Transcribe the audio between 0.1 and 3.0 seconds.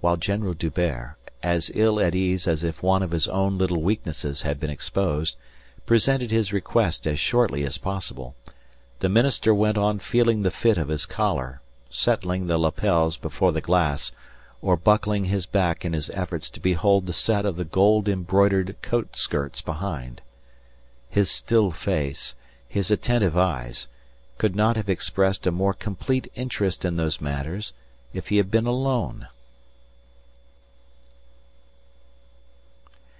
General D'Hubert, as ill at ease as if